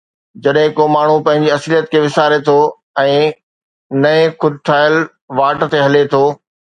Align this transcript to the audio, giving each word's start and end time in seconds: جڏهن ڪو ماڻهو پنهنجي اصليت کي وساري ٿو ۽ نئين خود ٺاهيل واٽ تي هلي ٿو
جڏهن 0.45 0.71
ڪو 0.77 0.85
ماڻهو 0.93 1.17
پنهنجي 1.27 1.51
اصليت 1.57 1.91
کي 1.91 2.01
وساري 2.05 2.39
ٿو 2.47 2.55
۽ 3.03 3.13
نئين 4.07 4.35
خود 4.43 4.57
ٺاهيل 4.71 4.97
واٽ 5.43 5.65
تي 5.75 5.85
هلي 5.89 6.03
ٿو 6.17 6.25